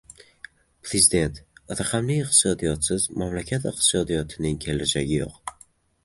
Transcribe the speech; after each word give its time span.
Prezident: 0.85 1.35
Raqamli 1.81 2.15
iqtisodiyotsiz 2.21 3.05
mamlakat 3.23 3.67
iqtisodiyotining 3.73 4.57
kelajagi 4.65 5.21
yo‘q 5.21 5.55